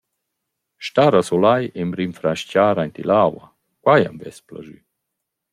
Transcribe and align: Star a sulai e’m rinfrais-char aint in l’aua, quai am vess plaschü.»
Star 0.87 1.13
a 1.19 1.21
sulai 1.27 1.63
e’m 1.79 1.91
rinfrais-char 1.99 2.75
aint 2.81 2.99
in 3.01 3.07
l’aua, 3.09 3.45
quai 3.83 4.01
am 4.09 4.17
vess 4.21 4.39
plaschü.» 4.47 4.79